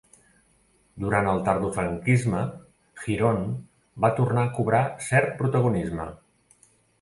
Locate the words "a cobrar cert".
4.47-5.39